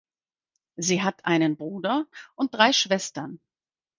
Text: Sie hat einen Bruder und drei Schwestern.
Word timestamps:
Sie 0.77 1.03
hat 1.03 1.25
einen 1.25 1.57
Bruder 1.57 2.07
und 2.33 2.55
drei 2.55 2.73
Schwestern. 2.73 3.39